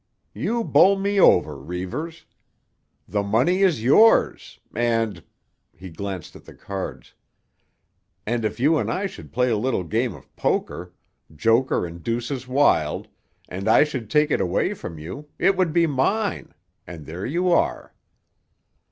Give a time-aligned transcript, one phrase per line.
[0.33, 2.25] "You bowl me over, Reivers.
[3.07, 5.23] The money is yours; and—"
[5.77, 7.13] he glanced at the cards
[8.25, 10.91] "—and if you and I should play a little game of poker,
[11.35, 13.09] joker and deuces wild,
[13.47, 16.55] and I should take it away from you, it would be mine;
[16.87, 17.93] and there you are."